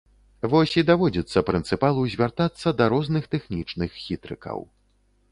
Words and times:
Вось 0.51 0.71
і 0.81 0.83
даводзіцца 0.89 1.43
прынцыпалу 1.49 2.05
звяртацца 2.13 2.73
да 2.79 2.87
розных 2.93 3.27
тэхнічных 3.35 3.89
хітрыкаў. 4.05 4.65